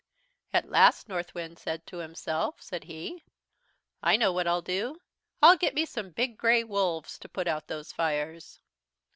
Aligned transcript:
"At 0.51 0.67
last 0.71 1.07
Northwind 1.07 1.59
said 1.59 1.85
to 1.85 1.97
himself, 1.97 2.59
said 2.59 2.85
he: 2.85 3.23
"'I 4.01 4.17
know 4.17 4.33
what 4.33 4.47
I'll 4.47 4.63
do, 4.63 4.99
I'll 5.43 5.57
get 5.57 5.75
me 5.75 5.85
some 5.85 6.09
big 6.09 6.39
grey 6.39 6.63
wolves 6.63 7.19
to 7.19 7.29
put 7.29 7.47
out 7.47 7.67
those 7.67 7.91
fires.' 7.91 8.59